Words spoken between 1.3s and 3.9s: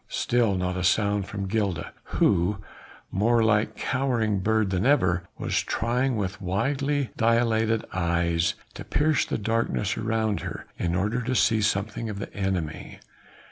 Gilda, who more like a